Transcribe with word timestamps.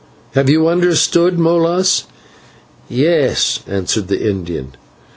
Have 0.31 0.49
you 0.49 0.67
understood, 0.67 1.37
Molas?" 1.37 2.05
"Yes," 2.89 3.59
answered 3.67 4.07
the 4.07 4.27
Indian. 4.27 4.73